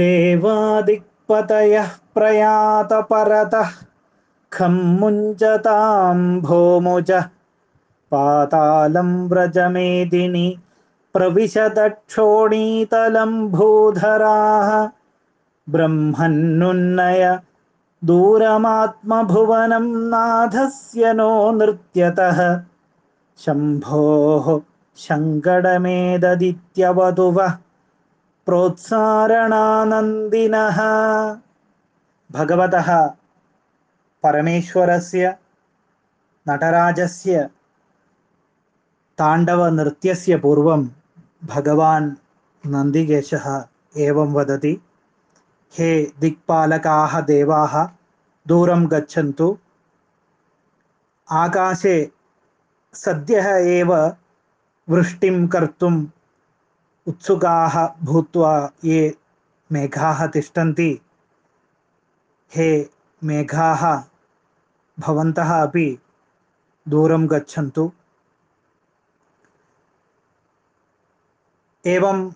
[0.00, 3.70] देवादिक्पतयः प्रयातपरतः
[4.56, 6.18] खं मुञ्चतां
[6.48, 7.10] भोमुज
[8.14, 10.46] पातालं व्रजमेदिनि
[11.14, 14.68] प्रविशदक्षोणीतलं भूधराः
[15.74, 17.22] ब्रह्मन्नुन्नय
[18.10, 21.28] दूरमात्मभुवनं नाथस्य नो
[21.58, 22.40] नृत्यतः
[23.44, 24.46] शम्भोः
[25.04, 27.52] शङ्कटमेददित्यवधुवः
[28.46, 30.56] പ്രോത്സാരണാനന്ദിന.
[32.30, 32.76] ഭഗവത
[34.24, 35.34] പരമേശ്വരസ്യ
[36.46, 37.48] നടരാജസ്യ
[39.18, 40.96] താണ്ഡവ നൃത്യസ്യ പൂർവം
[41.44, 42.16] ഭഗവാൻ
[42.64, 43.34] നന്ദികേശ
[43.96, 44.80] ഏവം വദതി.
[45.74, 47.88] ഹേ ദിക്പാലകാഹ ദേവാഹ
[48.46, 49.58] ദൂരം ഗച്ഛന്തു.
[51.28, 52.10] ആകാശേ
[52.94, 53.36] സദ്യ
[54.88, 56.12] വൃഷ്ടിം കർത്തും
[57.08, 59.18] उत्सुकाः भूत्वा ये
[59.72, 61.00] मेघाः तिष्ठन्ति।
[62.54, 62.90] हे
[63.24, 64.02] मेघाः
[65.62, 65.98] अपि
[66.88, 67.92] दूरं गच्छन्तु।
[71.86, 72.32] एवं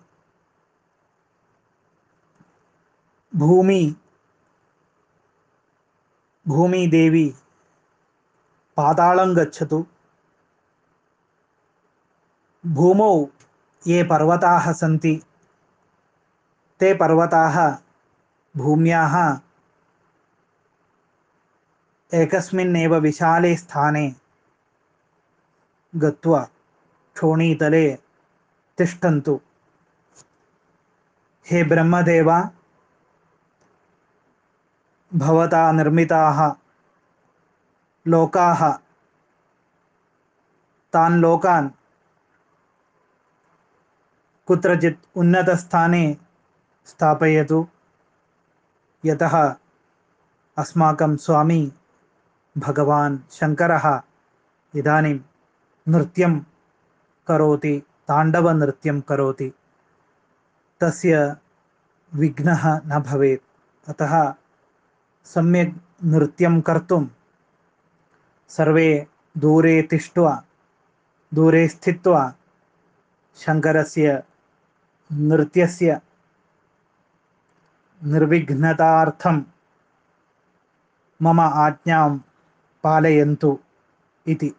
[3.35, 3.95] भूमि,
[6.47, 7.35] भूमिदेवी
[8.77, 9.85] पातालं गच्छतु।
[12.65, 13.27] भूमौ
[13.87, 15.21] ये पर्वताः सन्ति।
[16.79, 17.77] ते पर्वताः
[18.57, 19.39] भूम्याः
[22.13, 24.15] एकस्मिन्नेव विशाले स्थाने
[25.95, 26.41] गत्वा
[27.15, 27.93] क्षोणीतले
[28.77, 29.39] तिष्ठन्तु।
[31.51, 32.31] हे ब्रह्मदेव,
[35.15, 36.55] भवता निर्मिताः
[38.07, 38.71] लोकाः,
[40.93, 41.69] तान् लोकान्
[44.47, 46.17] कुत्रचित् उन्नतस्थाने
[46.85, 47.67] स्थापयतु।
[49.05, 49.55] यतः
[50.57, 51.73] अस्माकं स्वामी
[52.57, 54.01] भगवान् शङ्करः
[54.75, 55.19] इदानीं
[55.87, 56.39] नृत्यं
[57.27, 59.53] करोति, ताण्डवनृत्यं करोति।
[60.81, 61.35] तस्य
[62.13, 63.43] विघ्नः न भवेत्।
[63.89, 64.33] अतः
[65.25, 67.07] सम्यक् नृत्यं कर्तुं
[68.47, 69.07] सर्वे
[69.37, 70.43] दूरे तिष्ट्वा,
[71.33, 72.33] दूरे स्थित्वा
[73.35, 74.23] शङ्करस्य
[75.11, 76.01] नृत्यस्य
[78.03, 79.43] निर्विघ्नतार्थं
[81.21, 82.17] मम आज्ञां
[82.83, 83.59] पालयन्तु
[84.27, 84.49] इति।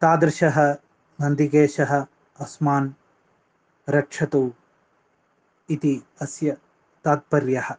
[0.00, 0.56] तादृशः
[1.20, 2.06] नन्दिकेशः
[2.40, 2.92] अस्मान्
[3.88, 4.52] रक्षतु
[5.70, 6.56] इति अस्य
[7.04, 7.70] तात्पर्यः।